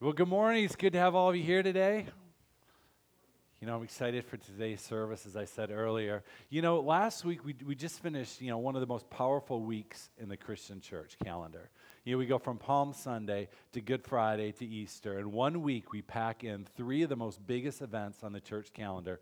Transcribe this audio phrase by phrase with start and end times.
[0.00, 0.64] Well, good morning.
[0.64, 2.06] It's good to have all of you here today.
[3.60, 6.22] You know, I'm excited for today's service, as I said earlier.
[6.50, 9.60] You know, last week we, we just finished, you know, one of the most powerful
[9.60, 11.68] weeks in the Christian church calendar.
[12.04, 15.18] You know, we go from Palm Sunday to Good Friday to Easter.
[15.18, 18.72] In one week, we pack in three of the most biggest events on the church
[18.72, 19.18] calendar,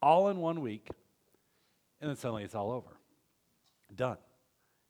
[0.00, 0.90] all in one week,
[2.00, 2.96] and then suddenly it's all over.
[3.92, 4.18] Done.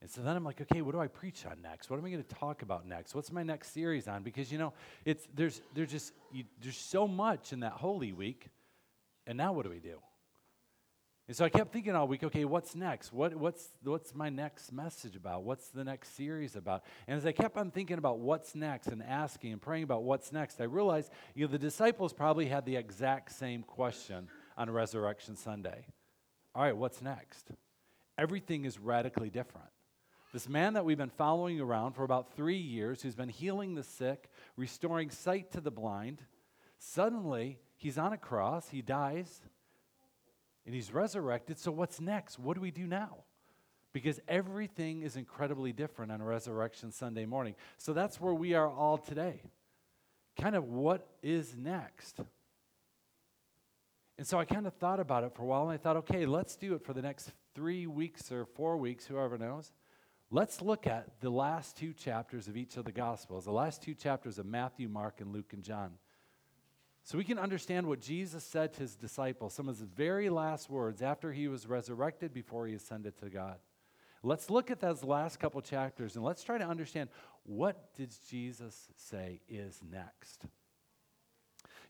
[0.03, 1.91] And so then I'm like, okay, what do I preach on next?
[1.91, 3.14] What am I going to talk about next?
[3.14, 4.23] What's my next series on?
[4.23, 4.73] Because you know,
[5.05, 8.49] it's there's there's just you, there's so much in that Holy Week,
[9.26, 9.99] and now what do we do?
[11.31, 13.13] And so I kept thinking all week, okay, what's next?
[13.13, 15.45] What, what's, what's my next message about?
[15.45, 16.82] What's the next series about?
[17.07, 20.32] And as I kept on thinking about what's next and asking and praying about what's
[20.32, 24.26] next, I realized, you know, the disciples probably had the exact same question
[24.57, 25.87] on Resurrection Sunday.
[26.53, 27.53] All right, what's next?
[28.18, 29.71] Everything is radically different.
[30.32, 33.83] This man that we've been following around for about three years, who's been healing the
[33.83, 36.22] sick, restoring sight to the blind,
[36.78, 39.41] suddenly he's on a cross, he dies,
[40.64, 41.59] and he's resurrected.
[41.59, 42.39] So, what's next?
[42.39, 43.25] What do we do now?
[43.92, 47.56] Because everything is incredibly different on a Resurrection Sunday morning.
[47.77, 49.42] So, that's where we are all today.
[50.41, 52.20] Kind of what is next?
[54.17, 56.27] And so I kind of thought about it for a while, and I thought, okay,
[56.27, 59.72] let's do it for the next three weeks or four weeks, whoever knows.
[60.33, 63.95] Let's look at the last two chapters of each of the Gospels, the last two
[63.95, 65.95] chapters of Matthew, Mark, and Luke and John.
[67.03, 70.70] So we can understand what Jesus said to his disciples, some of his very last
[70.70, 73.56] words after he was resurrected before he ascended to God.
[74.22, 77.09] Let's look at those last couple chapters and let's try to understand
[77.42, 80.44] what did Jesus say is next.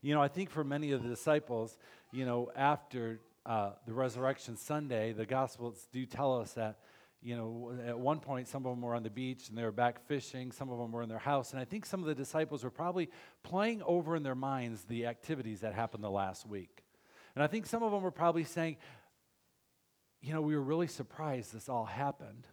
[0.01, 1.77] You know, I think for many of the disciples,
[2.11, 6.79] you know, after uh, the resurrection Sunday, the Gospels do tell us that
[7.21, 9.71] you know, at one point, some of them were on the beach and they were
[9.71, 10.51] back fishing.
[10.51, 11.51] Some of them were in their house.
[11.51, 13.09] And I think some of the disciples were probably
[13.43, 16.83] playing over in their minds the activities that happened the last week.
[17.35, 18.77] And I think some of them were probably saying,
[20.21, 22.47] you know, we were really surprised this all happened.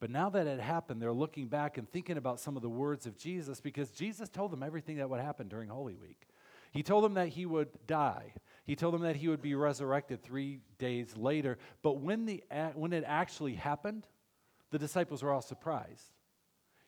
[0.00, 3.06] But now that it happened, they're looking back and thinking about some of the words
[3.06, 6.26] of Jesus because Jesus told them everything that would happen during Holy Week.
[6.72, 8.32] He told them that he would die.
[8.64, 11.58] He told them that he would be resurrected three days later.
[11.82, 12.42] But when, the,
[12.74, 14.06] when it actually happened,
[14.70, 16.12] the disciples were all surprised.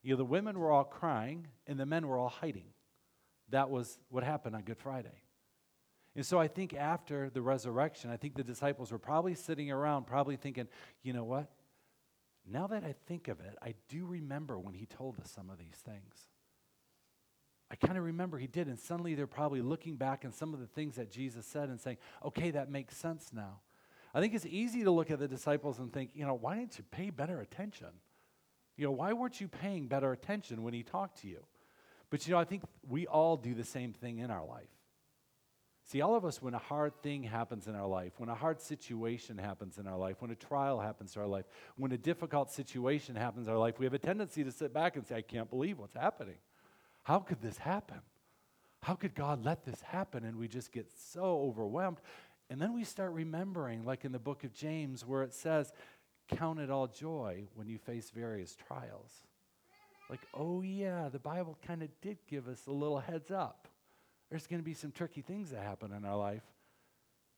[0.02, 2.66] You know, the women were all crying and the men were all hiding.
[3.50, 5.22] That was what happened on Good Friday.
[6.16, 10.06] And so I think after the resurrection, I think the disciples were probably sitting around,
[10.06, 10.68] probably thinking,
[11.02, 11.50] you know what?
[12.46, 15.58] Now that I think of it, I do remember when he told us some of
[15.58, 16.28] these things.
[17.74, 18.68] I kind of remember he did.
[18.68, 21.80] And suddenly they're probably looking back at some of the things that Jesus said and
[21.80, 23.58] saying, okay, that makes sense now.
[24.14, 26.78] I think it's easy to look at the disciples and think, you know, why didn't
[26.78, 27.88] you pay better attention?
[28.76, 31.44] You know, why weren't you paying better attention when he talked to you?
[32.10, 34.68] But, you know, I think we all do the same thing in our life.
[35.86, 38.60] See, all of us, when a hard thing happens in our life, when a hard
[38.60, 41.46] situation happens in our life, when a trial happens to our life,
[41.76, 44.94] when a difficult situation happens in our life, we have a tendency to sit back
[44.94, 46.36] and say, I can't believe what's happening.
[47.04, 48.00] How could this happen?
[48.82, 50.24] How could God let this happen?
[50.24, 51.98] And we just get so overwhelmed.
[52.50, 55.72] And then we start remembering, like in the book of James, where it says,
[56.28, 59.10] Count it all joy when you face various trials.
[60.08, 63.68] Like, oh, yeah, the Bible kind of did give us a little heads up.
[64.30, 66.42] There's going to be some tricky things that happen in our life.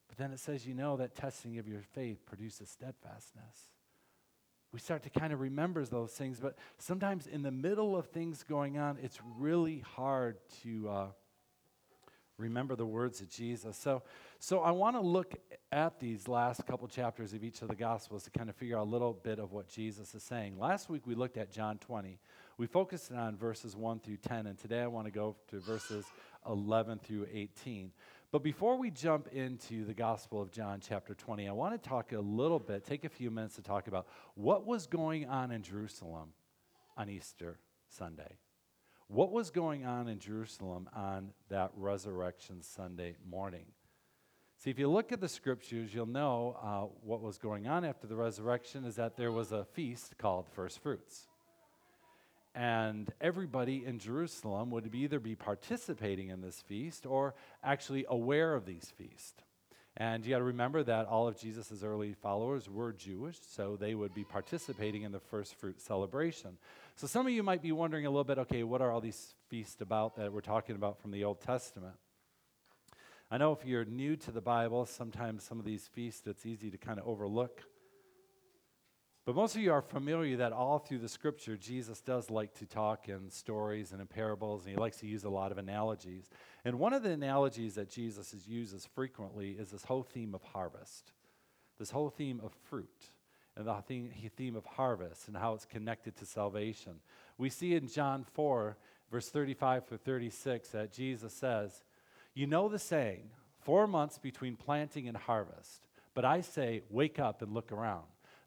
[0.09, 3.71] But then it says, you know, that testing of your faith produces steadfastness
[4.77, 6.39] we start to kind of remember those things.
[6.39, 11.07] But sometimes in the middle of things going on, it's really hard to uh,
[12.37, 13.75] remember the words of Jesus.
[13.79, 14.03] So,
[14.39, 15.33] so I want to look
[15.73, 18.83] at these last couple chapters of each of the Gospels to kind of figure out
[18.83, 20.59] a little bit of what Jesus is saying.
[20.59, 22.19] Last week we looked at John 20.
[22.59, 26.05] We focused on verses 1 through 10, and today I want to go to verses
[26.47, 27.93] 11 through 18.
[28.33, 32.13] But before we jump into the Gospel of John, chapter 20, I want to talk
[32.13, 35.63] a little bit, take a few minutes to talk about what was going on in
[35.63, 36.31] Jerusalem
[36.97, 38.39] on Easter Sunday.
[39.09, 43.67] What was going on in Jerusalem on that Resurrection Sunday morning?
[44.59, 48.09] See, if you look at the scriptures, you'll know uh, what was going on after
[48.09, 51.29] the resurrection is that there was a feast called First Fruits
[52.57, 58.65] and everybody in Jerusalem would either be participating in this feast or actually aware of
[58.65, 59.43] these feasts.
[59.99, 63.95] And you got to remember that all of Jesus' early followers were Jewish, so they
[63.95, 66.57] would be participating in the first fruit celebration.
[66.97, 69.35] So some of you might be wondering a little bit okay, what are all these
[69.49, 71.95] feasts about that we're talking about from the Old Testament?
[73.31, 76.71] I know if you're new to the Bible, sometimes some of these feasts it's easy
[76.71, 77.63] to kind of overlook.
[79.27, 82.65] But most of you are familiar that all through the scripture, Jesus does like to
[82.65, 86.31] talk in stories and in parables, and he likes to use a lot of analogies.
[86.65, 91.13] And one of the analogies that Jesus uses frequently is this whole theme of harvest,
[91.77, 93.11] this whole theme of fruit,
[93.57, 97.01] and the theme, of harvest and how it's connected to salvation.
[97.37, 98.77] We see in John 4,
[99.11, 101.83] verse 35 through 36, that Jesus says,
[102.33, 107.43] You know the saying, four months between planting and harvest, but I say, Wake up
[107.43, 108.05] and look around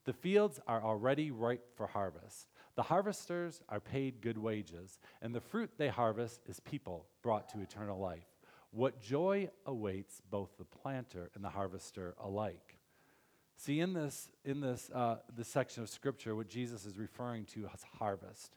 [0.10, 2.48] the fields are already ripe for harvest.
[2.76, 7.62] The harvesters are paid good wages, and the fruit they harvest is people brought to
[7.62, 8.26] eternal life.
[8.72, 12.80] What joy awaits both the planter and the harvester alike.
[13.56, 17.70] See, in this, in this, uh, this section of scripture, what Jesus is referring to
[17.72, 18.56] as harvest.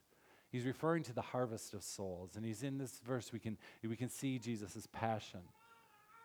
[0.49, 2.35] He's referring to the harvest of souls.
[2.35, 5.41] And he's in this verse, we can, we can see Jesus' passion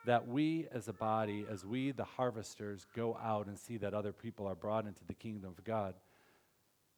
[0.08, 4.10] that we as a body, as we, the harvesters, go out and see that other
[4.10, 5.92] people are brought into the kingdom of God.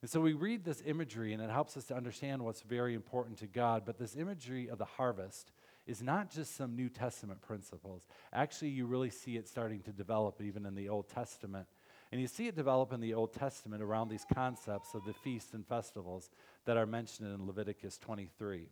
[0.01, 3.39] And so we read this imagery, and it helps us to understand what's very important
[3.39, 3.83] to God.
[3.85, 5.51] But this imagery of the harvest
[5.89, 8.07] is not just some New Testament principles.
[8.33, 11.67] Actually, you really see it starting to develop even in the Old Testament.
[12.13, 15.53] And you see it develop in the Old Testament around these concepts of the feasts
[15.53, 16.31] and festivals
[16.65, 18.69] that are mentioned in Leviticus 23.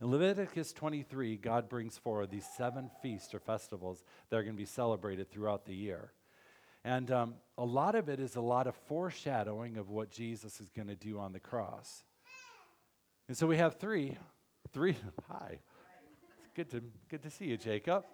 [0.00, 4.60] In Leviticus 23, God brings forward these seven feasts or festivals that are going to
[4.60, 6.12] be celebrated throughout the year.
[6.84, 10.70] And um, a lot of it is a lot of foreshadowing of what Jesus is
[10.70, 12.02] going to do on the cross.
[13.28, 14.16] And so we have three,
[14.72, 14.96] three,
[15.28, 15.58] hi.
[16.44, 18.04] It's good to, good to see you, Jacob.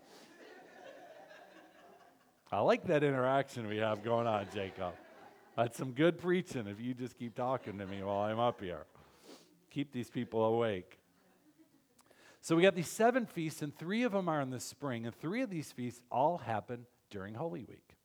[2.50, 4.94] I like that interaction we have going on, Jacob.
[5.56, 8.86] That's some good preaching if you just keep talking to me while I'm up here.
[9.70, 10.98] Keep these people awake.
[12.46, 15.12] So we got these seven feasts, and three of them are in the spring, and
[15.12, 17.96] three of these feasts all happen during Holy Week.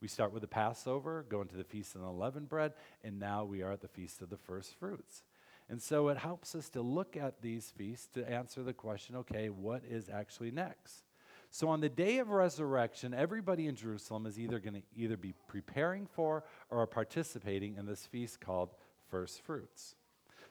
[0.00, 2.72] We start with the Passover, go into the Feast of the Unleavened Bread,
[3.04, 5.24] and now we are at the Feast of the First Fruits.
[5.68, 9.50] And so it helps us to look at these feasts to answer the question okay,
[9.50, 11.04] what is actually next?
[11.50, 15.34] So on the day of resurrection, everybody in Jerusalem is either going to either be
[15.48, 18.70] preparing for or participating in this feast called
[19.10, 19.96] First Fruits.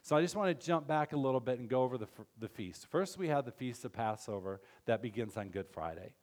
[0.04, 2.08] So I just want to jump back a little bit and go over the,
[2.40, 2.88] the feast.
[2.88, 6.14] First, we have the Feast of Passover that begins on Good Friday.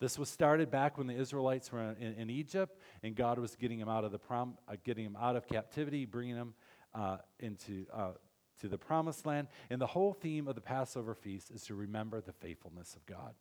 [0.00, 3.78] This was started back when the Israelites were in, in Egypt, and God was getting
[3.78, 6.54] them out of the prom, uh, getting them out of captivity, bringing them
[6.94, 8.12] uh, into uh,
[8.60, 9.46] to the Promised Land.
[9.70, 13.34] And the whole theme of the Passover feast is to remember the faithfulness of God.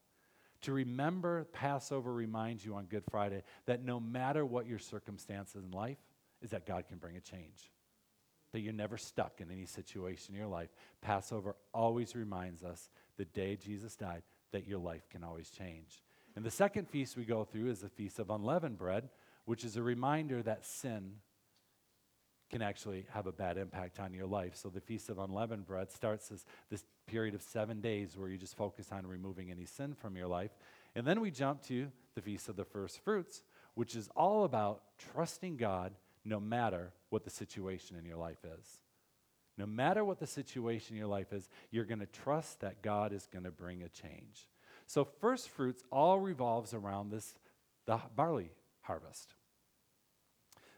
[0.61, 5.71] To remember Passover reminds you on Good Friday that no matter what your circumstances in
[5.71, 5.97] life,
[6.43, 7.71] is that God can bring a change
[8.51, 10.69] that you're never stuck in any situation in your life.
[11.01, 16.01] Passover always reminds us the day Jesus died that your life can always change.
[16.35, 19.09] And the second feast we go through is the Feast of Unleavened Bread,
[19.45, 21.13] which is a reminder that sin
[22.49, 24.55] can actually have a bad impact on your life.
[24.55, 28.37] So the Feast of Unleavened Bread starts this, this period of seven days where you
[28.37, 30.51] just focus on removing any sin from your life.
[30.95, 33.43] And then we jump to the Feast of the First Fruits,
[33.73, 34.83] which is all about
[35.13, 35.93] trusting God
[36.27, 38.65] no matter what the situation in your life is.
[39.57, 43.13] No matter what the situation in your life is, you're going to trust that God
[43.13, 44.47] is going to bring a change.
[44.85, 47.33] So, first fruits all revolves around this
[47.85, 48.51] the barley
[48.81, 49.33] harvest.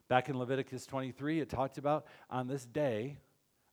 [0.07, 3.17] Back in Leviticus 23, it talked about on this day,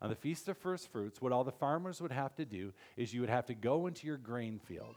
[0.03, 3.15] on the Feast of First Fruits, what all the farmers would have to do is
[3.15, 4.97] you would have to go into your grain field.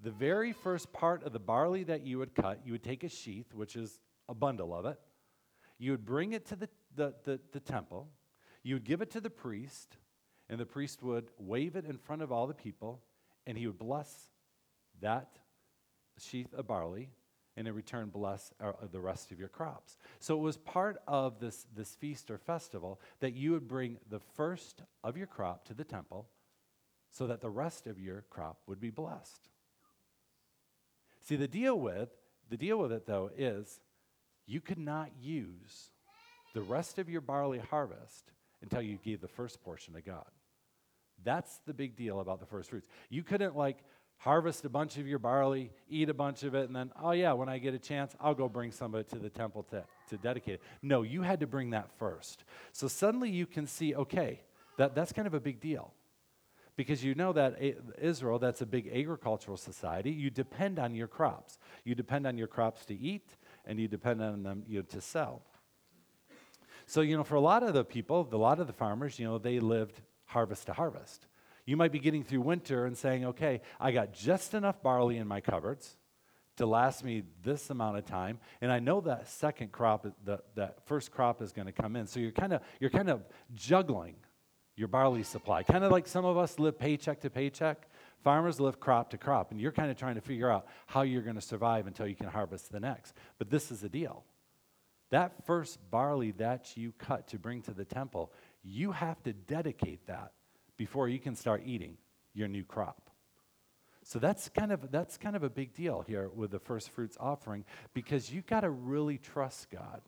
[0.00, 3.08] The very first part of the barley that you would cut, you would take a
[3.08, 3.98] sheath, which is
[4.28, 4.98] a bundle of it,
[5.78, 8.08] you would bring it to the, the, the, the temple,
[8.62, 9.96] you would give it to the priest,
[10.48, 13.00] and the priest would wave it in front of all the people,
[13.46, 14.30] and he would bless
[15.00, 15.38] that
[16.18, 17.10] sheath of barley,
[17.56, 19.96] and in return bless uh, the rest of your crops.
[20.20, 24.20] So it was part of this, this feast or festival that you would bring the
[24.20, 26.28] first of your crop to the temple
[27.10, 29.48] so that the rest of your crop would be blessed.
[31.20, 32.10] See, the deal with
[32.48, 33.80] the deal with it though is
[34.48, 35.90] you could not use
[36.54, 40.24] the rest of your barley harvest until you gave the first portion to God.
[41.22, 42.88] That's the big deal about the first fruits.
[43.10, 43.78] You couldn't like
[44.16, 47.32] harvest a bunch of your barley, eat a bunch of it, and then, oh yeah,
[47.32, 49.84] when I get a chance, I'll go bring some of it to the temple to,
[50.10, 50.62] to dedicate it.
[50.82, 52.44] No, you had to bring that first.
[52.72, 54.40] So suddenly you can see, okay,
[54.76, 55.92] that, that's kind of a big deal.
[56.76, 61.08] Because you know that eh, Israel, that's a big agricultural society, you depend on your
[61.08, 61.58] crops.
[61.84, 63.36] You depend on your crops to eat,
[63.68, 65.42] and you depend on them you know, to sell.
[66.86, 69.26] So, you know, for a lot of the people, a lot of the farmers, you
[69.26, 71.26] know, they lived harvest to harvest.
[71.66, 75.28] You might be getting through winter and saying, okay, I got just enough barley in
[75.28, 75.98] my cupboards
[76.56, 80.84] to last me this amount of time, and I know that second crop, the, that
[80.86, 82.06] first crop is going to come in.
[82.06, 83.22] So you're kind of you're kind of
[83.54, 84.16] juggling
[84.74, 87.88] your barley supply, kind of like some of us live paycheck to paycheck.
[88.24, 91.22] Farmers live crop to crop, and you're kind of trying to figure out how you're
[91.22, 93.14] going to survive until you can harvest the next.
[93.38, 94.24] But this is the deal.
[95.10, 98.32] That first barley that you cut to bring to the temple,
[98.62, 100.32] you have to dedicate that
[100.76, 101.96] before you can start eating
[102.34, 103.10] your new crop.
[104.02, 107.16] So that's kind of that's kind of a big deal here with the first fruits
[107.20, 110.00] offering because you got to really trust God.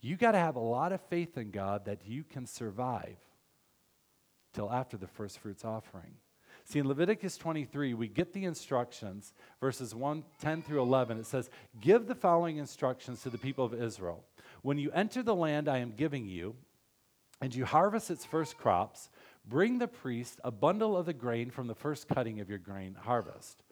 [0.00, 3.16] You got to have a lot of faith in God that you can survive
[4.52, 6.14] till after the first fruits offering.
[6.68, 11.16] See, in Leviticus 23, we get the instructions, verses 1, 10 through 11.
[11.18, 11.48] It says,
[11.80, 14.22] Give the following instructions to the people of Israel.
[14.60, 16.56] When you enter the land I am giving you,
[17.40, 19.08] and you harvest its first crops,
[19.46, 22.94] bring the priest a bundle of the grain from the first cutting of your grain
[23.00, 23.62] harvest.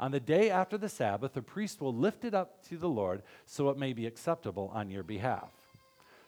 [0.00, 3.22] On the day after the Sabbath, the priest will lift it up to the Lord
[3.44, 5.50] so it may be acceptable on your behalf.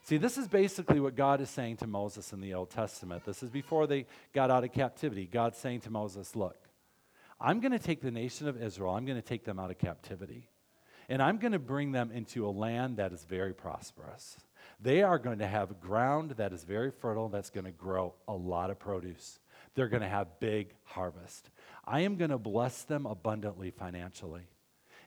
[0.08, 3.26] See, this is basically what God is saying to Moses in the Old Testament.
[3.26, 5.28] This is before they got out of captivity.
[5.30, 6.56] God's saying to Moses, Look,
[7.38, 9.76] I'm going to take the nation of Israel, I'm going to take them out of
[9.76, 10.48] captivity,
[11.10, 14.38] and I'm going to bring them into a land that is very prosperous.
[14.80, 18.34] They are going to have ground that is very fertile, that's going to grow a
[18.34, 19.38] lot of produce.
[19.74, 21.50] They're going to have big harvest.
[21.84, 24.46] I am going to bless them abundantly financially.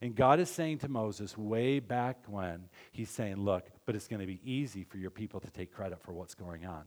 [0.01, 4.20] And God is saying to Moses way back when, He's saying, Look, but it's going
[4.20, 6.84] to be easy for your people to take credit for what's going on.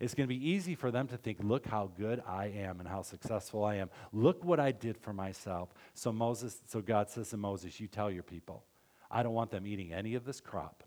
[0.00, 2.88] It's going to be easy for them to think, Look how good I am and
[2.88, 3.90] how successful I am.
[4.12, 5.72] Look what I did for myself.
[5.94, 8.64] So Moses, so God says to Moses, You tell your people,
[9.10, 10.82] I don't want them eating any of this crop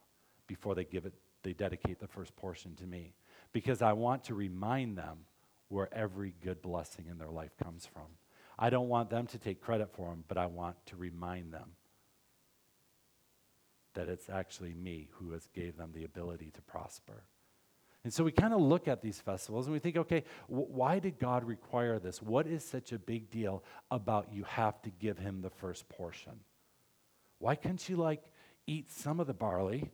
[0.48, 3.14] before they give it, they dedicate the first portion to me.
[3.54, 5.20] Because I want to remind them
[5.70, 8.08] where every good blessing in their life comes from.
[8.58, 11.72] I don't want them to take credit for them, but I want to remind them
[13.94, 17.24] that it's actually me who has gave them the ability to prosper.
[18.04, 21.00] And so we kind of look at these festivals and we think, okay, w- why
[21.00, 22.22] did God require this?
[22.22, 26.34] What is such a big deal about you have to give him the first portion?
[27.40, 28.22] Why couldn't you like
[28.68, 29.90] eat some of the barley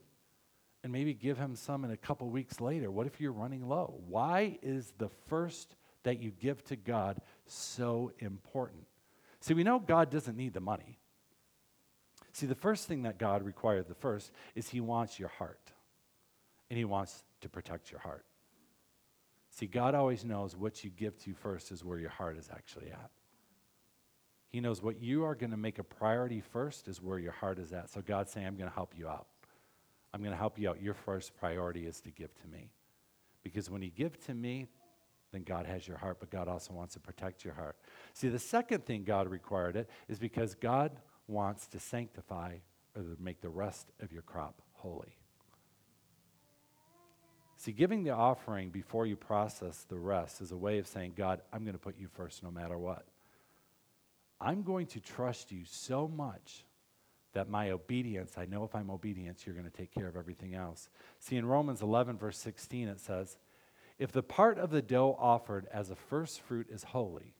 [0.84, 2.90] and maybe give him some in a couple weeks later?
[2.90, 3.94] What if you're running low?
[4.06, 8.84] Why is the first that you give to God so important?
[9.40, 10.98] See, we know God doesn't need the money.
[12.32, 15.72] See, the first thing that God required, the first, is He wants your heart.
[16.70, 18.24] And He wants to protect your heart.
[19.50, 22.90] See, God always knows what you give to first is where your heart is actually
[22.90, 23.10] at.
[24.48, 27.58] He knows what you are going to make a priority first is where your heart
[27.58, 27.90] is at.
[27.90, 29.26] So God's saying, I'm going to help you out.
[30.14, 30.82] I'm going to help you out.
[30.82, 32.70] Your first priority is to give to me.
[33.42, 34.68] Because when you give to me,
[35.32, 37.76] then God has your heart, but God also wants to protect your heart.
[38.12, 40.92] See, the second thing God required it is because God
[41.26, 42.56] wants to sanctify
[42.94, 45.16] or to make the rest of your crop holy.
[47.56, 51.40] See, giving the offering before you process the rest is a way of saying, God,
[51.52, 53.06] I'm going to put you first no matter what.
[54.40, 56.64] I'm going to trust you so much
[57.32, 60.54] that my obedience, I know if I'm obedient, you're going to take care of everything
[60.54, 60.88] else.
[61.20, 63.38] See, in Romans 11, verse 16, it says,
[64.02, 67.36] if the part of the dough offered as a first fruit is holy,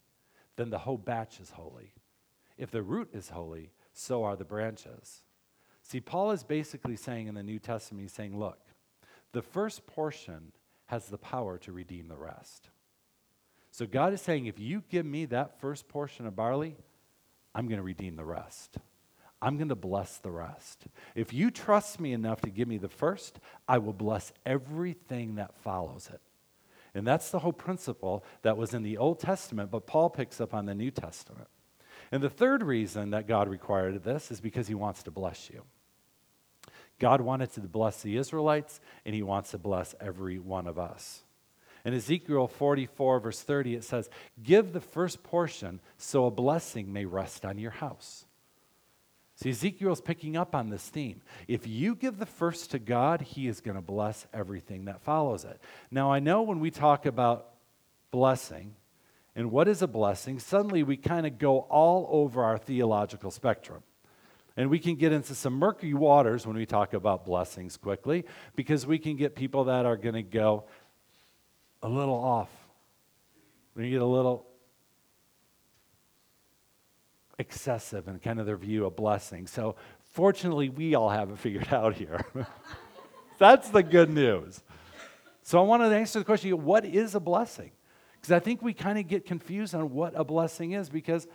[0.54, 1.92] then the whole batch is holy.
[2.56, 5.22] If the root is holy, so are the branches.
[5.82, 8.60] See, Paul is basically saying in the New Testament, he's saying, look,
[9.32, 10.52] the first portion
[10.86, 12.70] has the power to redeem the rest.
[13.72, 16.76] So God is saying, if you give me that first portion of barley,
[17.56, 18.76] I'm going to redeem the rest.
[19.40, 20.84] I'm going to bless the rest.
[21.16, 25.56] If you trust me enough to give me the first, I will bless everything that
[25.56, 26.20] follows it.
[26.94, 30.52] And that's the whole principle that was in the Old Testament, but Paul picks up
[30.52, 31.48] on the New Testament.
[32.10, 35.62] And the third reason that God required this is because he wants to bless you.
[36.98, 41.24] God wanted to bless the Israelites, and he wants to bless every one of us.
[41.84, 44.08] In Ezekiel 44, verse 30, it says,
[44.40, 48.26] Give the first portion so a blessing may rest on your house.
[49.36, 51.22] See, Ezekiel's picking up on this theme.
[51.48, 55.44] If you give the first to God, He is going to bless everything that follows
[55.44, 55.60] it.
[55.90, 57.48] Now, I know when we talk about
[58.10, 58.74] blessing
[59.34, 63.82] and what is a blessing, suddenly we kind of go all over our theological spectrum.
[64.54, 68.86] And we can get into some murky waters when we talk about blessings quickly because
[68.86, 70.64] we can get people that are going to go
[71.82, 72.50] a little off.
[73.74, 74.46] We get a little
[77.38, 79.46] excessive and kind of their view of blessing.
[79.46, 79.76] So,
[80.12, 82.24] fortunately, we all have it figured out here.
[83.38, 84.62] That's the good news.
[85.42, 87.72] So, I want to answer the question what is a blessing?
[88.14, 91.26] Because I think we kind of get confused on what a blessing is because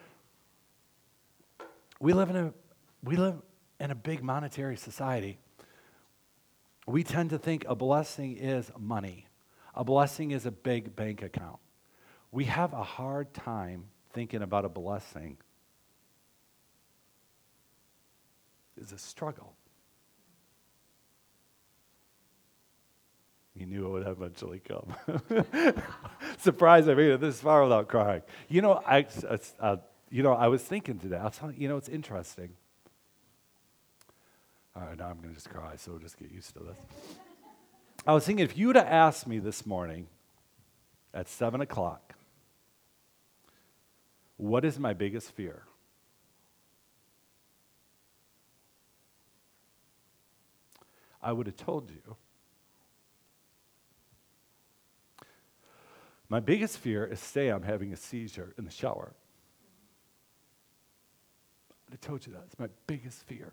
[2.00, 2.54] we live in a
[3.04, 3.36] we live
[3.80, 5.38] in a big monetary society.
[6.86, 9.28] We tend to think a blessing is money,
[9.76, 11.60] a blessing is a big bank account.
[12.32, 15.38] We have a hard time thinking about a blessing
[18.78, 19.54] is a struggle.
[23.56, 24.96] You knew it would eventually come.
[26.38, 28.22] Surprised I made it this far without crying.
[28.50, 29.08] You know, I,
[29.60, 29.78] uh,
[30.12, 31.18] you know, I was thinking today.
[31.18, 31.58] I'll tell you.
[31.62, 32.50] You know, it's interesting.
[34.76, 36.78] All right, now I'm going to just cry, so just get used to this.
[38.06, 40.08] I was thinking if you would have asked me this morning
[41.16, 42.14] at 7 o'clock,
[44.38, 45.64] what is my biggest fear?
[51.28, 52.16] I would have told you.
[56.30, 59.12] My biggest fear is say I'm having a seizure in the shower.
[61.92, 62.44] I told you that.
[62.46, 63.52] It's my biggest fear.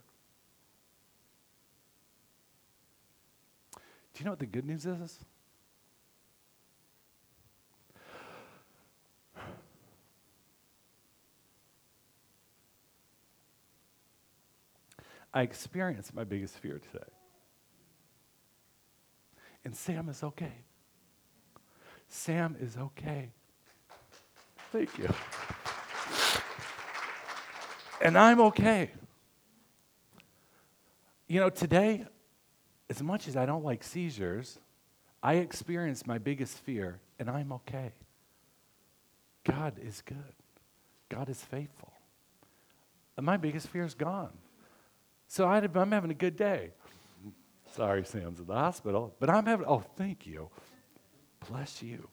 [3.73, 5.19] Do you know what the good news is?
[15.33, 17.11] I experienced my biggest fear today.
[19.65, 20.53] And Sam is okay.
[22.09, 23.31] Sam is okay.
[24.71, 25.09] Thank you.
[28.03, 28.91] And I'm okay.
[31.27, 32.05] You know, today,
[32.91, 34.59] as much as I don't like seizures,
[35.23, 37.93] I experienced my biggest fear, and I'm okay.
[39.45, 40.35] God is good,
[41.09, 41.93] God is faithful.
[43.17, 44.33] And my biggest fear is gone.
[45.29, 46.71] So I, am having a good day.
[47.75, 50.49] Sorry, Sam's in the hospital, but I'm having, oh, thank you.
[51.49, 52.09] Bless you.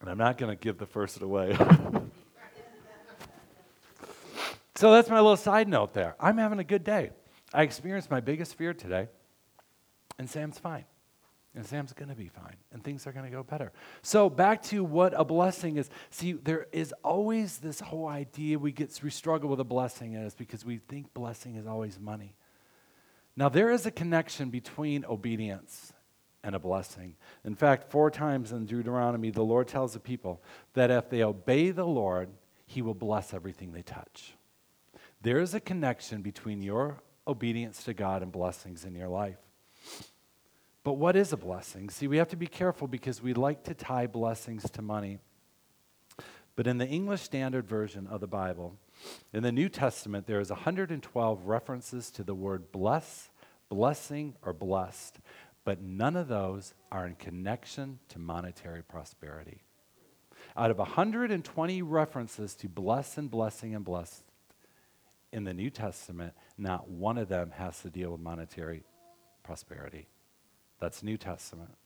[0.00, 1.56] And I'm not going to give the first away.
[4.76, 6.14] so that's my little side note there.
[6.20, 7.10] I'm having a good day.
[7.52, 9.08] I experienced my biggest fear today,
[10.16, 10.84] and Sam's fine.
[11.56, 13.72] And Sam's going to be fine, and things are going to go better.
[14.02, 15.90] So, back to what a blessing is.
[16.10, 20.36] See, there is always this whole idea we get we struggle with a blessing is
[20.36, 22.36] because we think blessing is always money.
[23.38, 25.92] Now, there is a connection between obedience
[26.42, 27.14] and a blessing.
[27.44, 30.42] In fact, four times in Deuteronomy, the Lord tells the people
[30.74, 32.30] that if they obey the Lord,
[32.66, 34.34] He will bless everything they touch.
[35.22, 39.38] There is a connection between your obedience to God and blessings in your life.
[40.82, 41.90] But what is a blessing?
[41.90, 45.20] See, we have to be careful because we like to tie blessings to money.
[46.56, 48.80] But in the English Standard Version of the Bible,
[49.32, 53.30] in the New Testament, there is 112 references to the word bless,
[53.68, 55.18] blessing, or blessed,
[55.64, 59.62] but none of those are in connection to monetary prosperity.
[60.56, 64.22] Out of 120 references to bless and blessing and blessed
[65.32, 68.82] in the New Testament, not one of them has to deal with monetary
[69.42, 70.08] prosperity.
[70.80, 71.76] That's New Testament.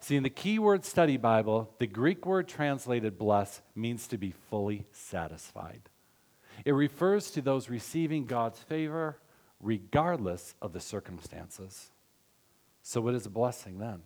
[0.00, 4.86] See, in the keyword study Bible, the Greek word translated bless means to be fully
[4.92, 5.88] satisfied.
[6.64, 9.18] It refers to those receiving God's favor
[9.60, 11.90] regardless of the circumstances.
[12.82, 14.02] So, what is a blessing then?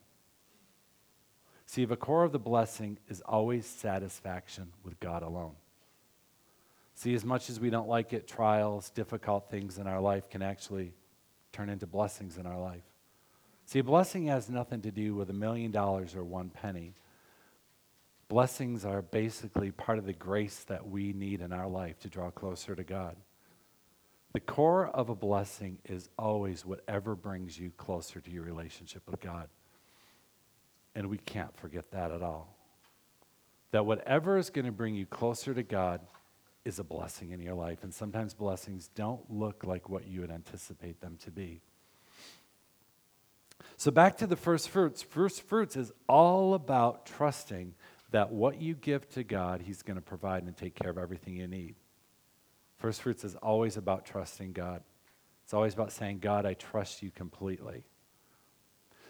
[1.67, 5.55] See, the core of the blessing is always satisfaction with God alone.
[6.95, 10.43] See, as much as we don't like it, trials, difficult things in our life can
[10.43, 10.93] actually
[11.53, 12.83] turn into blessings in our life.
[13.67, 16.95] See, a blessing has nothing to do with a million dollars or one penny.
[18.31, 22.31] Blessings are basically part of the grace that we need in our life to draw
[22.31, 23.17] closer to God.
[24.35, 29.21] The core of a blessing is always whatever brings you closer to your relationship with
[29.21, 29.49] God.
[30.95, 32.57] And we can't forget that at all.
[33.73, 36.01] That whatever is going to bring you closer to God
[36.65, 37.83] is a blessing in your life.
[37.83, 41.63] And sometimes blessings don't look like what you would anticipate them to be.
[43.77, 45.03] So, back to the first fruits.
[45.03, 47.75] First fruits is all about trusting
[48.11, 51.37] that what you give to God, He's going to provide and take care of everything
[51.37, 51.75] you need.
[52.79, 54.83] First fruits is always about trusting God.
[55.45, 57.85] It's always about saying, God, I trust you completely.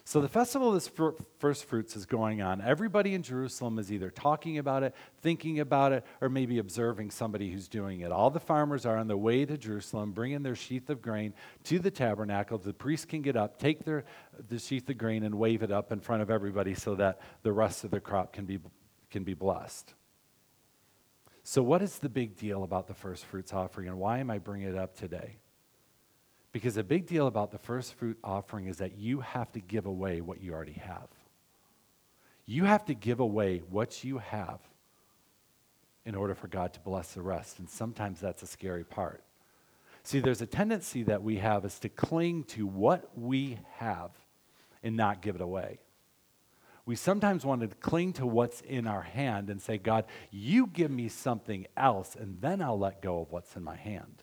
[0.04, 2.60] So the festival of the first fruits is going on.
[2.60, 7.50] Everybody in Jerusalem is either talking about it, thinking about it, or maybe observing somebody
[7.52, 8.10] who's doing it.
[8.10, 11.34] All the farmers are on their way to Jerusalem, bringing their sheath of grain
[11.64, 12.58] to the tabernacle.
[12.58, 14.04] The priests can get up, take their
[14.48, 17.52] the sheath of grain, and wave it up in front of everybody so that the
[17.52, 18.58] rest of the crop can be
[19.10, 19.94] can be blessed.
[21.42, 24.38] So, what is the big deal about the first fruits offering, and why am I
[24.38, 25.36] bringing it up today?
[26.52, 29.86] Because the big deal about the first fruit offering is that you have to give
[29.86, 31.08] away what you already have.
[32.44, 34.58] You have to give away what you have
[36.04, 37.60] in order for God to bless the rest.
[37.60, 39.22] And sometimes that's a scary part.
[40.02, 44.10] See, there's a tendency that we have is to cling to what we have
[44.82, 45.78] and not give it away.
[46.86, 50.90] We sometimes want to cling to what's in our hand and say, God, you give
[50.90, 54.22] me something else, and then I'll let go of what's in my hand.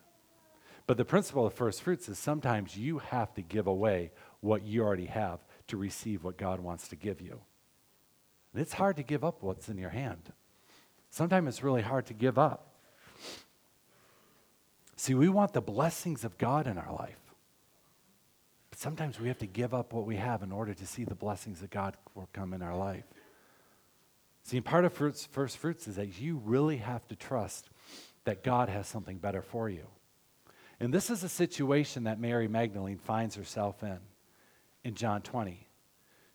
[0.86, 4.84] But the principle of first fruits is sometimes you have to give away what you
[4.84, 7.42] already have to receive what God wants to give you.
[8.54, 10.32] And it's hard to give up what's in your hand.
[11.10, 12.74] Sometimes it's really hard to give up.
[14.96, 17.27] See, we want the blessings of God in our life.
[18.78, 21.16] But sometimes we have to give up what we have in order to see the
[21.16, 23.06] blessings of God will come in our life.
[24.44, 27.72] See, part of fruits, first fruits is that you really have to trust
[28.26, 29.88] that God has something better for you.
[30.80, 33.98] And this is a situation that Mary Magdalene finds herself in
[34.84, 35.68] in John 20.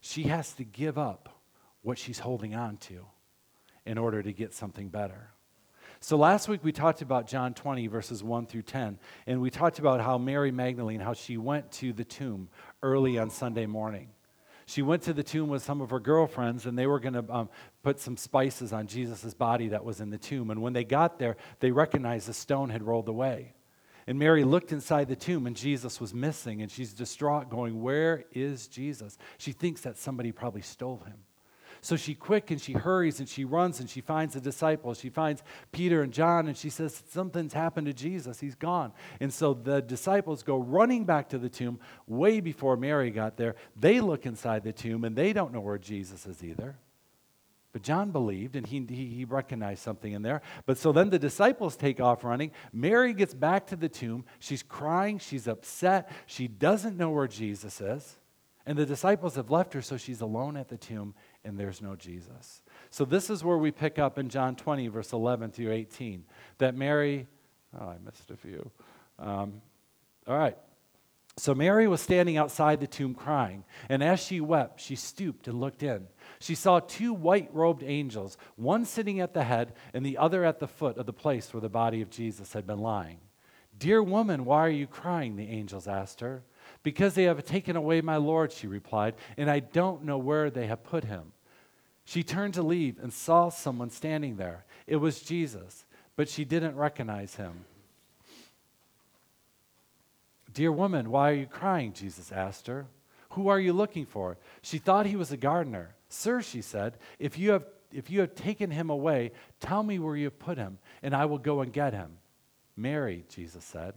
[0.01, 1.39] She has to give up
[1.81, 3.05] what she's holding on to
[3.85, 5.32] in order to get something better.
[6.03, 9.79] So last week we talked about John 20, verses 1 through 10, and we talked
[9.79, 12.49] about how Mary Magdalene, how she went to the tomb
[12.81, 14.09] early on Sunday morning.
[14.65, 17.23] She went to the tomb with some of her girlfriends, and they were going to
[17.33, 17.49] um,
[17.83, 20.51] put some spices on Jesus' body that was in the tomb.
[20.51, 23.53] And when they got there, they recognized the stone had rolled away.
[24.05, 28.25] And Mary looked inside the tomb and Jesus was missing, and she's distraught, going, Where
[28.33, 29.17] is Jesus?
[29.37, 31.19] She thinks that somebody probably stole him.
[31.83, 35.01] So she quick and she hurries and she runs and she finds the disciples.
[35.01, 35.43] She finds
[35.73, 38.39] Peter and John and she says, Something's happened to Jesus.
[38.39, 38.93] He's gone.
[39.19, 43.55] And so the disciples go running back to the tomb way before Mary got there.
[43.75, 46.77] They look inside the tomb and they don't know where Jesus is either.
[47.73, 50.41] But John believed and he, he, he, recognized something in there.
[50.65, 52.51] But so then the disciples take off running.
[52.71, 54.23] Mary gets back to the tomb.
[54.39, 55.19] She's crying.
[55.19, 56.09] She's upset.
[56.27, 58.19] She doesn't know where Jesus is.
[58.65, 61.15] And the disciples have left her, so she's alone at the tomb
[61.45, 62.61] and there's no Jesus.
[62.89, 66.23] So this is where we pick up in John 20, verse 11 through 18,
[66.59, 67.27] that Mary,
[67.79, 68.71] oh, I missed a few.
[69.19, 69.61] Um,
[70.27, 70.57] all right.
[71.35, 75.59] So Mary was standing outside the tomb crying, and as she wept, she stooped and
[75.59, 76.07] looked in.
[76.39, 80.59] She saw two white robed angels, one sitting at the head and the other at
[80.59, 83.17] the foot of the place where the body of Jesus had been lying.
[83.77, 85.35] Dear woman, why are you crying?
[85.35, 86.43] The angels asked her.
[86.83, 90.67] Because they have taken away my Lord, she replied, and I don't know where they
[90.67, 91.32] have put him.
[92.05, 94.65] She turned to leave and saw someone standing there.
[94.87, 95.85] It was Jesus,
[96.15, 97.65] but she didn't recognize him.
[100.53, 101.93] Dear woman, why are you crying?
[101.93, 102.85] Jesus asked her.
[103.31, 104.37] Who are you looking for?
[104.61, 105.95] She thought he was a gardener.
[106.09, 110.15] Sir, she said, if you have if you have taken him away, tell me where
[110.15, 112.17] you have put him, and I will go and get him.
[112.75, 113.93] Mary, Jesus said.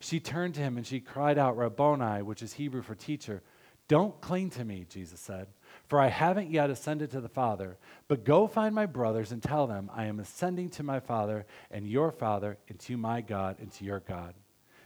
[0.00, 3.42] She turned to him and she cried out, Rabboni, which is Hebrew for teacher.
[3.88, 5.46] Don't cling to me, Jesus said,
[5.86, 7.78] for I haven't yet ascended to the Father.
[8.08, 11.86] But go find my brothers and tell them, I am ascending to my Father and
[11.86, 14.34] your Father, and to my God and to your God.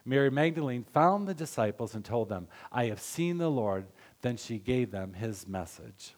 [0.05, 3.87] Mary Magdalene found the disciples and told them, I have seen the Lord.
[4.21, 6.15] Then she gave them his message.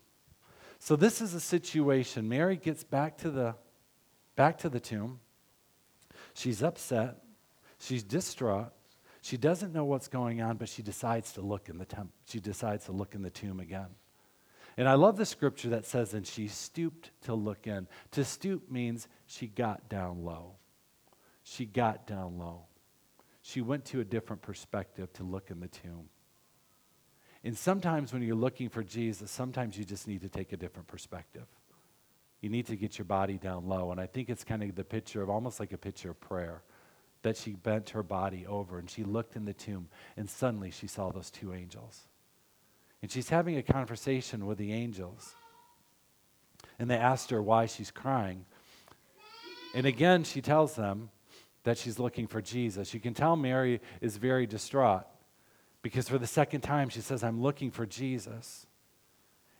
[0.78, 2.28] So this is a situation.
[2.28, 3.54] Mary gets back to the
[4.37, 5.20] back to the tomb.
[6.34, 7.22] She's upset.
[7.78, 8.72] She's distraught.
[9.22, 12.40] She doesn't know what's going on, but she decides to look in the temp- she
[12.40, 13.88] decides to look in the tomb again.
[14.76, 17.87] And I love the scripture that says, and she stooped to look in.
[18.12, 20.56] To stoop means she got down low.
[21.44, 22.62] She got down low.
[23.42, 26.08] She went to a different perspective to look in the tomb.
[27.44, 30.88] And sometimes when you're looking for Jesus, sometimes you just need to take a different
[30.88, 31.46] perspective.
[32.40, 33.90] You need to get your body down low.
[33.90, 36.62] And I think it's kind of the picture of almost like a picture of prayer
[37.22, 40.87] that she bent her body over and she looked in the tomb, and suddenly she
[40.87, 42.02] saw those two angels.
[43.05, 45.35] And she's having a conversation with the angels.
[46.79, 48.47] And they asked her why she's crying.
[49.75, 51.11] And again, she tells them
[51.64, 52.95] that she's looking for Jesus.
[52.95, 55.05] You can tell Mary is very distraught
[55.83, 58.67] because for the second time she says, I'm looking for Jesus.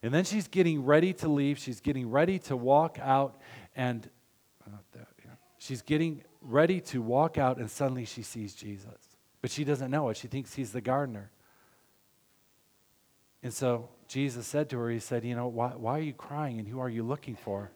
[0.03, 1.59] And then she's getting ready to leave.
[1.59, 3.39] She's getting ready to walk out,
[3.77, 4.09] and
[4.67, 4.99] uh,
[5.59, 9.19] she's getting ready to walk out, and suddenly she sees Jesus.
[9.43, 10.17] But she doesn't know it.
[10.17, 11.31] She thinks he's the gardener.
[13.45, 16.59] And so Jesus said to her, He said, You know, why, why are you crying
[16.59, 17.71] and who are you looking for?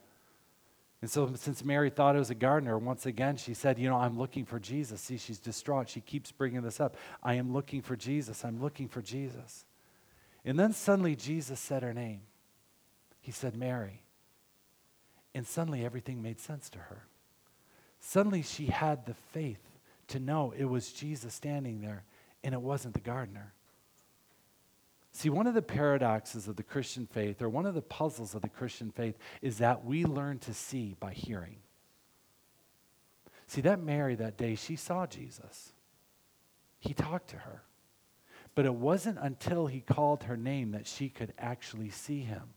[1.00, 3.96] And so, since Mary thought it was a gardener, once again she said, You know,
[3.96, 5.02] I'm looking for Jesus.
[5.02, 5.90] See, she's distraught.
[5.90, 6.96] She keeps bringing this up.
[7.22, 8.44] I am looking for Jesus.
[8.44, 9.66] I'm looking for Jesus.
[10.44, 12.22] And then suddenly Jesus said her name.
[13.20, 14.02] He said, Mary.
[15.34, 17.04] And suddenly everything made sense to her.
[18.00, 19.60] Suddenly she had the faith
[20.08, 22.04] to know it was Jesus standing there
[22.42, 23.52] and it wasn't the gardener.
[25.18, 28.42] See, one of the paradoxes of the Christian faith, or one of the puzzles of
[28.42, 31.56] the Christian faith, is that we learn to see by hearing.
[33.48, 35.72] See, that Mary that day, she saw Jesus.
[36.78, 37.62] He talked to her.
[38.54, 42.54] But it wasn't until he called her name that she could actually see him.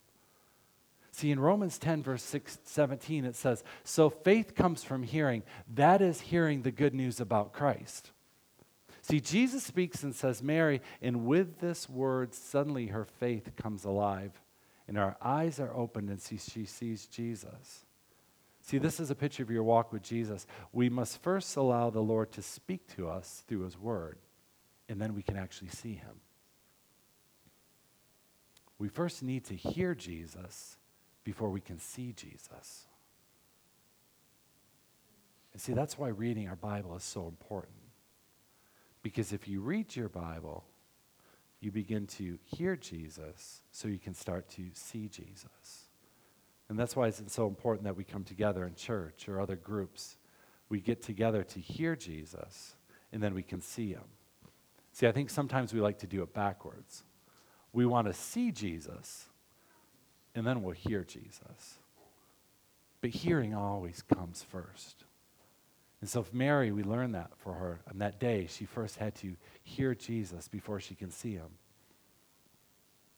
[1.10, 5.42] See, in Romans 10, verse 6, 17, it says, So faith comes from hearing.
[5.74, 8.12] That is hearing the good news about Christ.
[9.12, 14.40] See, Jesus speaks and says, Mary, and with this word, suddenly her faith comes alive,
[14.88, 17.84] and our eyes are opened, and she, she sees Jesus.
[18.62, 20.46] See, this is a picture of your walk with Jesus.
[20.72, 24.16] We must first allow the Lord to speak to us through his word,
[24.88, 26.22] and then we can actually see him.
[28.78, 30.78] We first need to hear Jesus
[31.22, 32.86] before we can see Jesus.
[35.52, 37.81] And see, that's why reading our Bible is so important.
[39.02, 40.64] Because if you read your Bible,
[41.60, 45.88] you begin to hear Jesus so you can start to see Jesus.
[46.68, 50.16] And that's why it's so important that we come together in church or other groups.
[50.68, 52.74] We get together to hear Jesus
[53.12, 54.04] and then we can see him.
[54.92, 57.04] See, I think sometimes we like to do it backwards.
[57.72, 59.28] We want to see Jesus
[60.34, 61.78] and then we'll hear Jesus.
[63.00, 65.04] But hearing always comes first.
[66.02, 67.80] And so, if Mary, we learn that for her.
[67.88, 71.58] On that day, she first had to hear Jesus before she can see him.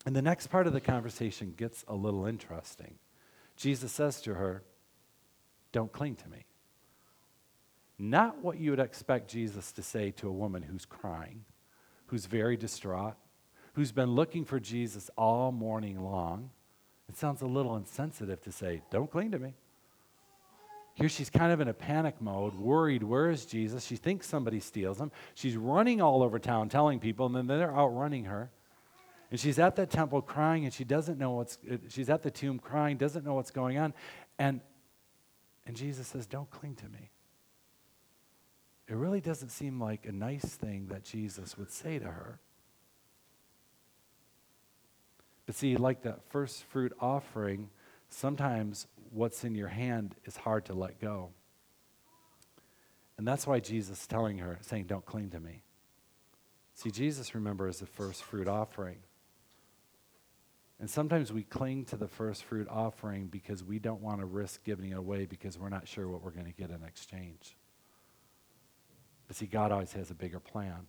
[0.05, 2.97] And the next part of the conversation gets a little interesting.
[3.57, 4.62] Jesus says to her,
[5.73, 6.44] Don't cling to me.
[7.99, 11.47] Not what you would expect Jesus to say to a woman who's crying,
[12.09, 13.14] who's very distraught,
[13.73, 16.51] who's been looking for Jesus all morning long.
[17.09, 19.55] It sounds a little insensitive to say, Don't cling to me.
[20.95, 23.85] Here she's kind of in a panic mode, worried, where is Jesus?
[23.85, 25.11] She thinks somebody steals him.
[25.35, 28.51] She's running all over town telling people, and then they're outrunning her.
[29.31, 32.31] And she's at that temple crying, and she doesn't know what's, uh, she's at the
[32.31, 33.93] tomb crying, doesn't know what's going on.
[34.39, 34.61] And,
[35.67, 37.11] and Jesus says, Don't cling to me.
[38.87, 42.39] It really doesn't seem like a nice thing that Jesus would say to her.
[45.47, 47.71] But see, like that first fruit offering,
[48.11, 51.31] sometimes what's in your hand is hard to let go.
[53.16, 55.62] And that's why Jesus is telling her, saying, Don't cling to me.
[56.74, 58.98] See, Jesus, remember, is the first fruit offering.
[60.81, 64.64] And sometimes we cling to the first fruit offering because we don't want to risk
[64.64, 67.57] giving it away because we're not sure what we're going to get in exchange.
[69.29, 70.87] But see, God always has a bigger plan.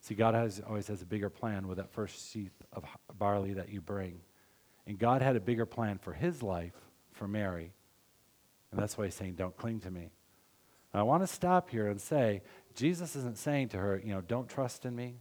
[0.00, 2.84] See, God has, always has a bigger plan with that first sheath of
[3.16, 4.20] barley that you bring.
[4.86, 6.87] And God had a bigger plan for his life
[7.18, 7.72] for Mary.
[8.70, 10.10] And that's why he's saying, Don't cling to me.
[10.94, 12.42] I want to stop here and say,
[12.74, 15.16] Jesus isn't saying to her, you know, don't trust in me,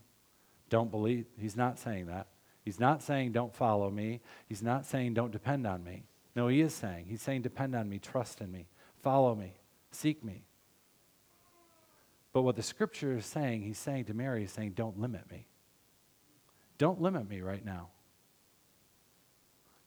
[0.70, 1.26] don't believe.
[1.38, 2.28] He's not saying that.
[2.64, 4.22] He's not saying, don't follow me.
[4.48, 6.04] He's not saying, don't depend on me.
[6.36, 8.68] No, he is saying, he's saying, depend on me, trust in me,
[9.02, 9.54] follow me,
[9.92, 10.44] seek me.
[12.32, 15.48] But what the scripture is saying, he's saying to Mary, he's saying, don't limit me.
[16.78, 17.90] Don't limit me right now.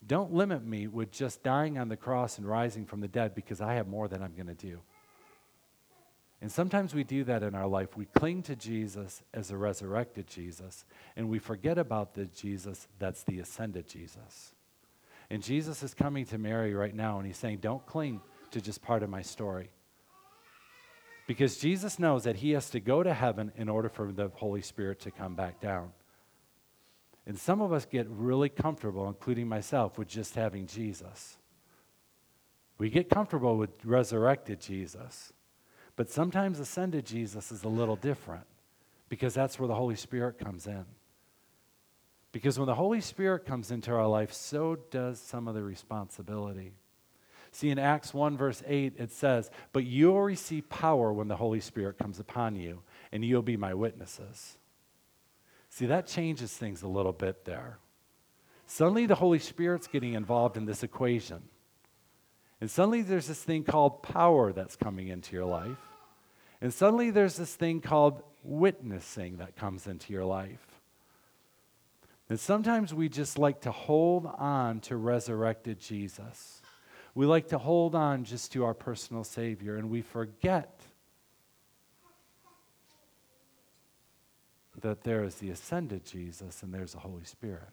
[0.07, 3.61] Don't limit me with just dying on the cross and rising from the dead because
[3.61, 4.81] I have more that I'm going to do.
[6.41, 7.97] And sometimes we do that in our life.
[7.97, 13.25] We cling to Jesus as a resurrected Jesus, and we forget about the Jesus that's
[13.25, 14.55] the ascended Jesus.
[15.29, 18.81] And Jesus is coming to Mary right now, and he's saying, Don't cling to just
[18.81, 19.71] part of my story.
[21.27, 24.63] Because Jesus knows that he has to go to heaven in order for the Holy
[24.63, 25.93] Spirit to come back down.
[27.31, 31.39] And some of us get really comfortable, including myself, with just having Jesus.
[32.77, 35.33] We get comfortable with resurrected Jesus.
[35.95, 38.47] But sometimes ascended Jesus is a little different
[39.09, 40.85] because that's where the Holy Spirit comes in.
[42.33, 46.73] Because when the Holy Spirit comes into our life, so does some of the responsibility.
[47.53, 51.61] See, in Acts 1, verse 8, it says, But you'll receive power when the Holy
[51.61, 54.57] Spirit comes upon you, and you'll be my witnesses.
[55.71, 57.79] See, that changes things a little bit there.
[58.67, 61.43] Suddenly, the Holy Spirit's getting involved in this equation.
[62.61, 65.79] And suddenly, there's this thing called power that's coming into your life.
[66.61, 70.67] And suddenly, there's this thing called witnessing that comes into your life.
[72.29, 76.63] And sometimes we just like to hold on to resurrected Jesus.
[77.15, 80.80] We like to hold on just to our personal Savior, and we forget
[84.83, 87.71] that there is the ascended Jesus and there's the Holy Spirit.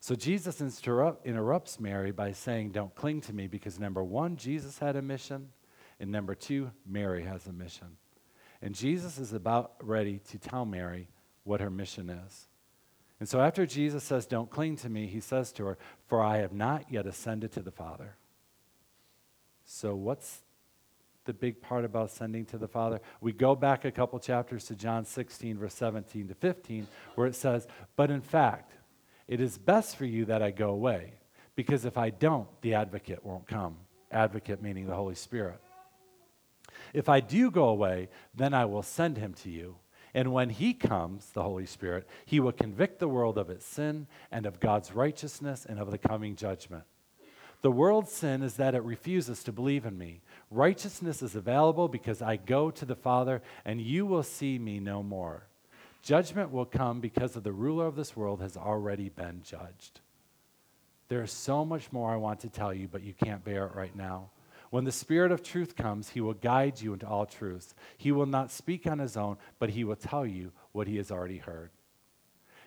[0.00, 4.78] So Jesus interrupt, interrupts Mary by saying, Don't cling to me, because number one, Jesus
[4.78, 5.48] had a mission,
[6.00, 7.98] and number two, Mary has a mission.
[8.62, 11.08] And Jesus is about ready to tell Mary
[11.44, 12.48] what her mission is.
[13.20, 16.38] And so after Jesus says, Don't cling to me, he says to her, For I
[16.38, 18.16] have not yet ascended to the Father.
[19.64, 20.40] So what's
[21.28, 23.00] the big part about ascending to the Father?
[23.20, 27.36] We go back a couple chapters to John 16, verse 17 to 15, where it
[27.36, 28.72] says, But in fact,
[29.28, 31.12] it is best for you that I go away,
[31.54, 33.76] because if I don't, the advocate won't come.
[34.10, 35.60] Advocate meaning the Holy Spirit.
[36.94, 39.76] If I do go away, then I will send him to you.
[40.14, 44.06] And when he comes, the Holy Spirit, he will convict the world of its sin
[44.32, 46.84] and of God's righteousness and of the coming judgment.
[47.60, 50.20] The world's sin is that it refuses to believe in me.
[50.50, 55.02] Righteousness is available because I go to the Father, and you will see me no
[55.02, 55.46] more.
[56.02, 60.00] Judgment will come because of the ruler of this world has already been judged.
[61.08, 63.74] There is so much more I want to tell you, but you can't bear it
[63.74, 64.30] right now.
[64.70, 67.74] When the Spirit of truth comes, he will guide you into all truth.
[67.96, 71.10] He will not speak on his own, but he will tell you what he has
[71.10, 71.70] already heard.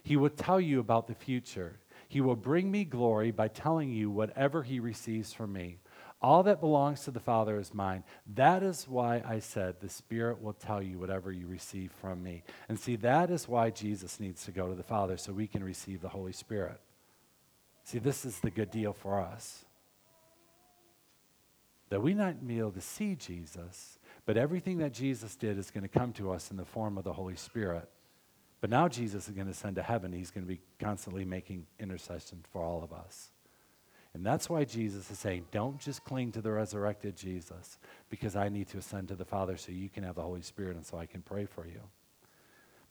[0.04, 1.78] He will tell you about the future.
[2.08, 5.78] He will bring me glory by telling you whatever he receives from me.
[6.22, 8.04] All that belongs to the Father is mine.
[8.36, 12.44] That is why I said the Spirit will tell you whatever you receive from me.
[12.70, 15.64] And see, that is why Jesus needs to go to the Father so we can
[15.64, 16.80] receive the Holy Spirit.
[17.84, 19.66] See, this is the good deal for us
[21.92, 25.84] that we not be able to see Jesus, but everything that Jesus did is going
[25.84, 27.90] to come to us in the form of the Holy Spirit.
[28.62, 30.14] But now Jesus is going to send to heaven.
[30.14, 33.32] He's going to be constantly making intercession for all of us.
[34.13, 38.50] And that's why Jesus is saying, don't just cling to the resurrected Jesus, because I
[38.50, 40.97] need to ascend to the Father so you can have the Holy Spirit and so
[40.97, 41.82] I can pray for you.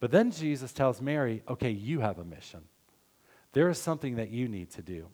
[0.01, 2.63] But then Jesus tells Mary, okay, you have a mission.
[3.53, 5.09] There is something that you need to do.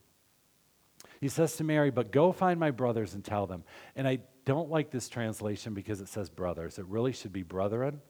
[1.19, 3.63] He says to Mary, But go find my brothers and tell them.
[3.95, 6.77] And I don't like this translation because it says brothers.
[6.77, 8.01] It really should be brethren.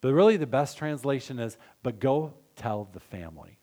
[0.00, 3.58] But really, the best translation is, But go tell the family.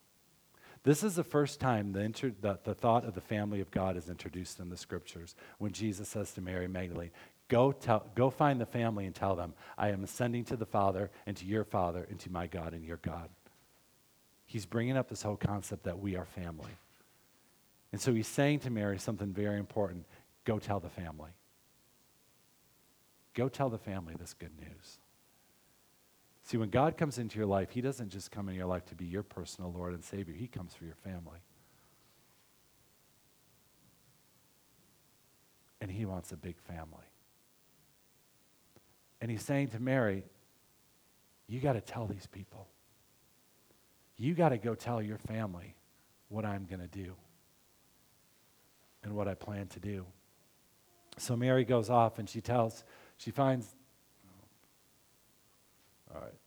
[0.83, 3.95] This is the first time the, inter- the, the thought of the family of God
[3.95, 7.11] is introduced in the scriptures when Jesus says to Mary Magdalene,
[7.49, 11.11] Go, tell, go find the family and tell them, I am ascending to the Father
[11.25, 13.29] and to your Father and to my God and your God.
[14.45, 16.71] He's bringing up this whole concept that we are family.
[17.91, 20.05] And so he's saying to Mary something very important
[20.45, 21.31] go tell the family.
[23.33, 25.00] Go tell the family this good news.
[26.51, 28.95] See, when God comes into your life, He doesn't just come into your life to
[28.95, 31.39] be your personal Lord and Savior, He comes for your family.
[35.79, 37.07] And He wants a big family.
[39.21, 40.25] And He's saying to Mary,
[41.47, 42.67] You got to tell these people.
[44.17, 45.77] You got to go tell your family
[46.27, 47.13] what I'm going to do
[49.05, 50.05] and what I plan to do.
[51.17, 52.83] So Mary goes off and she tells,
[53.15, 53.73] she finds,
[56.13, 56.40] all right.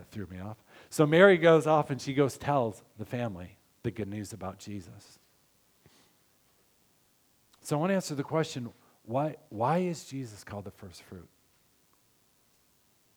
[0.00, 0.56] That threw me off.
[0.88, 5.18] So Mary goes off and she goes tells the family the good news about Jesus.
[7.60, 8.70] So I want to answer the question
[9.04, 11.28] why, why is Jesus called the first fruit?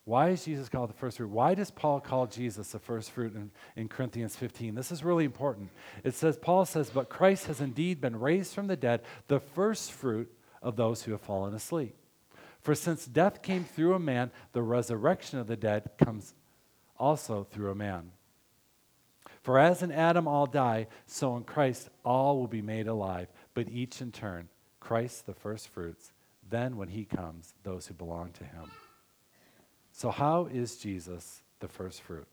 [0.04, 1.30] Why is Jesus called the first fruit?
[1.30, 4.76] Why does Paul call Jesus the first fruit in, in Corinthians 15?
[4.76, 5.70] This is really important.
[6.04, 9.94] It says, Paul says, But Christ has indeed been raised from the dead, the first
[9.94, 10.30] fruit
[10.62, 11.96] of those who have fallen asleep.
[12.60, 16.34] For since death came through a man, the resurrection of the dead comes
[17.04, 18.12] also through a man.
[19.42, 23.70] For as in Adam all die, so in Christ all will be made alive, but
[23.70, 24.48] each in turn.
[24.80, 26.14] Christ the first fruits,
[26.50, 28.72] then when he comes, those who belong to him.
[29.92, 32.28] So, how is Jesus the first fruit?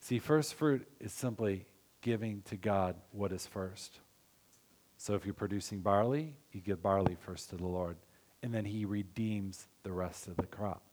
[0.00, 1.64] See, first fruit is simply
[2.02, 3.98] giving to God what is first.
[4.98, 7.96] So, if you're producing barley, you give barley first to the Lord,
[8.42, 10.85] and then He redeems the rest of the crop.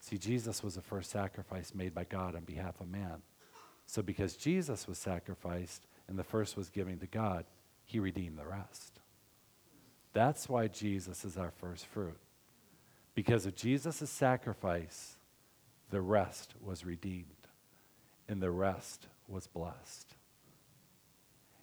[0.00, 3.22] See, Jesus was the first sacrifice made by God on behalf of man.
[3.86, 7.44] So, because Jesus was sacrificed and the first was giving to God,
[7.84, 9.00] He redeemed the rest.
[10.12, 12.18] That's why Jesus is our first fruit.
[13.14, 15.16] Because of Jesus' sacrifice,
[15.90, 17.24] the rest was redeemed
[18.28, 20.14] and the rest was blessed.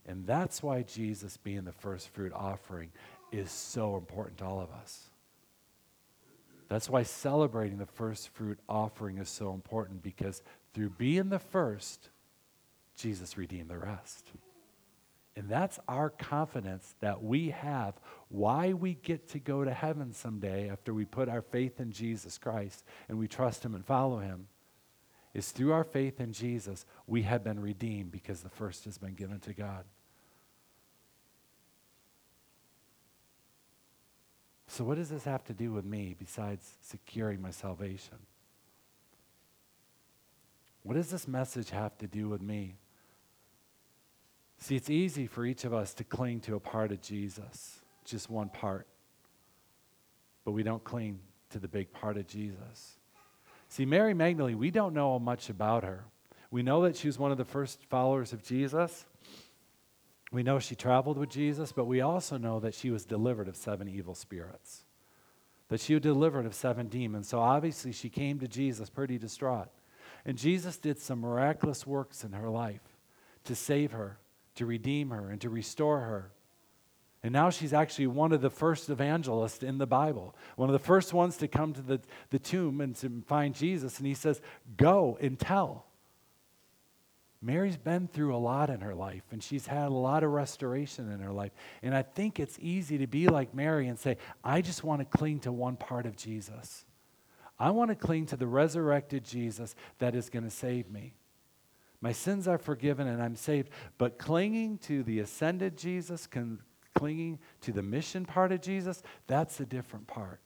[0.07, 2.91] And that's why Jesus being the first fruit offering
[3.31, 5.09] is so important to all of us.
[6.67, 10.41] That's why celebrating the first fruit offering is so important because
[10.73, 12.09] through being the first,
[12.97, 14.31] Jesus redeemed the rest.
[15.35, 17.95] And that's our confidence that we have
[18.29, 22.37] why we get to go to heaven someday after we put our faith in Jesus
[22.37, 24.47] Christ and we trust Him and follow Him.
[25.33, 29.15] Is through our faith in Jesus, we have been redeemed because the first has been
[29.15, 29.83] given to God.
[34.75, 38.17] So, what does this have to do with me besides securing my salvation?
[40.83, 42.75] What does this message have to do with me?
[44.57, 47.79] See, it's easy for each of us to cling to a part of Jesus.
[48.03, 48.85] just one part,
[50.43, 51.19] but we don't cling
[51.51, 52.97] to the big part of Jesus.
[53.69, 56.03] See, Mary Magdalene, we don't know much about her.
[56.51, 59.05] We know that she was one of the first followers of Jesus.
[60.35, 63.55] We know she traveled with Jesus, but we also know that she was delivered of
[63.55, 64.83] seven evil spirits,
[65.69, 67.29] that she was delivered of seven demons.
[67.29, 69.69] So obviously, she came to Jesus pretty distraught.
[70.25, 72.81] And Jesus did some miraculous works in her life
[73.45, 74.19] to save her,
[74.55, 76.33] to redeem her, and to restore her.
[77.23, 80.79] And now she's actually one of the first evangelists in the Bible, one of the
[80.79, 83.99] first ones to come to the, the tomb and to find Jesus.
[83.99, 84.41] And he says,
[84.75, 85.85] Go and tell.
[87.45, 91.11] Mary's been through a lot in her life, and she's had a lot of restoration
[91.11, 91.51] in her life.
[91.83, 95.17] And I think it's easy to be like Mary and say, I just want to
[95.17, 96.85] cling to one part of Jesus.
[97.59, 101.13] I want to cling to the resurrected Jesus that is going to save me.
[102.01, 103.69] My sins are forgiven and I'm saved.
[103.99, 106.27] But clinging to the ascended Jesus,
[106.95, 110.39] clinging to the mission part of Jesus, that's a different part.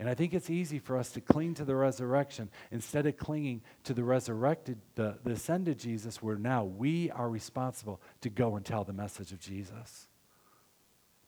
[0.00, 3.60] And I think it's easy for us to cling to the resurrection instead of clinging
[3.84, 8.64] to the resurrected, the, the ascended Jesus, where now we are responsible to go and
[8.64, 10.08] tell the message of Jesus.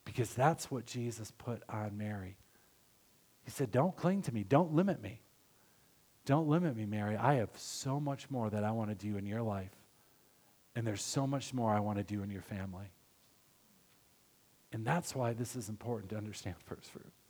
[0.07, 2.39] Because that's what Jesus put on Mary.
[3.45, 5.21] He said, Don't cling to me, don't limit me.
[6.25, 7.15] Don't limit me, Mary.
[7.15, 9.77] I have so much more that I want to do in your life.
[10.75, 12.91] And there's so much more I want to do in your family.
[14.73, 17.22] And that's why this is important to understand first fruits.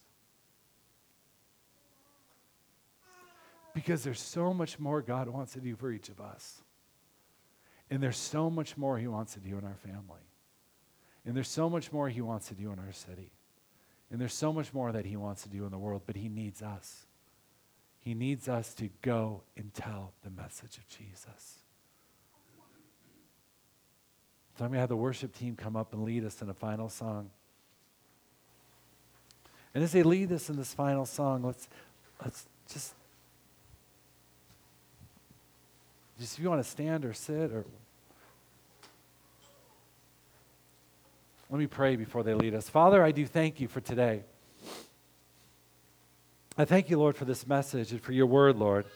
[3.75, 6.62] Because there's so much more God wants to do for each of us.
[7.91, 10.23] And there's so much more He wants to do in our family.
[11.25, 13.33] And there's so much more He wants to do in our city.
[14.11, 16.29] And there's so much more that He wants to do in the world, but He
[16.29, 17.07] needs us.
[18.01, 21.59] He needs us to go and tell the message of Jesus.
[24.59, 26.55] So I'm going to have the worship team come up and lead us in a
[26.55, 27.31] final song.
[29.75, 31.68] And as they lead us in this final song, let's,
[32.23, 32.93] let's just
[36.23, 37.64] Just if you want to stand or sit or.
[41.51, 42.68] Let me pray before they lead us.
[42.68, 44.23] Father, I do thank you for today.
[46.57, 48.87] I thank you, Lord, for this message and for your word, Lord,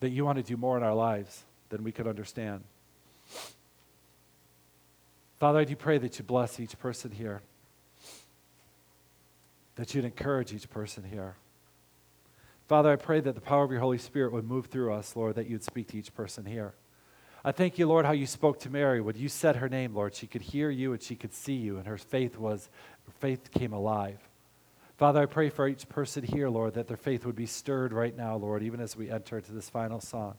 [0.00, 2.64] that you want to do more in our lives than we could understand.
[5.40, 7.42] Father, I do pray that you bless each person here,
[9.74, 11.34] that you'd encourage each person here.
[12.66, 15.34] Father, I pray that the power of your Holy Spirit would move through us, Lord,
[15.34, 16.74] that you'd speak to each person here.
[17.44, 19.02] I thank you, Lord, how you spoke to Mary.
[19.02, 21.76] When you said her name, Lord, she could hear you and she could see you,
[21.76, 22.70] and her faith was,
[23.04, 24.18] her faith came alive.
[24.96, 28.16] Father, I pray for each person here, Lord, that their faith would be stirred right
[28.16, 30.36] now, Lord, even as we enter into this final song.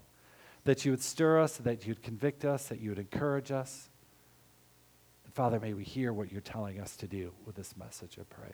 [0.63, 3.89] That you would stir us, that you'd convict us, that you would encourage us.
[5.25, 8.23] And Father, may we hear what you're telling us to do with this message, I
[8.23, 8.53] pray.